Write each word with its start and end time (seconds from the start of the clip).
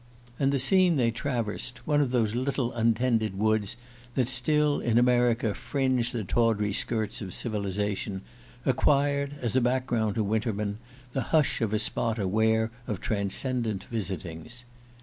And 0.39 0.51
the 0.51 0.57
scene 0.57 0.95
they 0.95 1.11
traversed 1.11 1.85
one 1.85 2.01
of 2.01 2.09
those 2.09 2.33
little 2.33 2.73
untended 2.73 3.37
woods 3.37 3.77
that 4.15 4.27
still, 4.27 4.79
in 4.79 4.97
America, 4.97 5.53
fringe 5.53 6.11
the 6.11 6.23
tawdry 6.23 6.73
skirts 6.73 7.21
of 7.21 7.35
civilization 7.35 8.23
acquired, 8.65 9.35
as 9.43 9.55
a 9.55 9.61
background 9.61 10.15
to 10.15 10.23
Winterman, 10.23 10.79
the 11.13 11.25
hush 11.29 11.61
of 11.61 11.71
a 11.71 11.77
spot 11.77 12.17
aware 12.17 12.71
of 12.87 12.99
transcendent 12.99 13.83
visitings. 13.91 14.65